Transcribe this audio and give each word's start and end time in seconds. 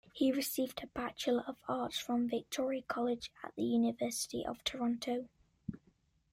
He 0.13 0.31
received 0.31 0.83
a 0.83 0.87
Bachelor 0.87 1.43
of 1.45 1.57
Arts 1.67 1.99
from 1.99 2.27
Victoria 2.27 2.81
College 2.81 3.31
at 3.43 3.53
the 3.55 3.61
University 3.61 4.43
of 4.43 4.63
Toronto. 4.63 5.27